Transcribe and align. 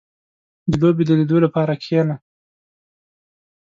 •د 0.69 0.71
لوبې 0.81 1.03
د 1.07 1.11
لیدو 1.19 1.37
لپاره 1.45 1.73
کښېنه. 1.81 2.15